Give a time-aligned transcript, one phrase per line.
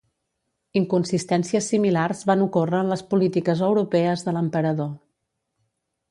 [0.79, 4.89] Inconsistències similars van ocórrer en les polítiques europees de l'emperador.